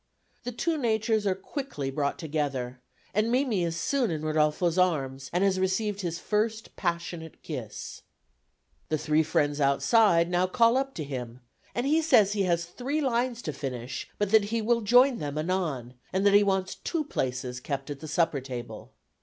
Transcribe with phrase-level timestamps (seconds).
[0.45, 2.81] The two natures are quickly brought together,
[3.13, 8.01] and Mimi is soon in Rodolfo's arms and has received his first passionate kiss.
[8.89, 11.41] The three friends outside now call up to him,
[11.75, 15.37] and he says he has three lines to finish, but that he will join them
[15.37, 18.91] anon, and that he wants two places kept at the supper table.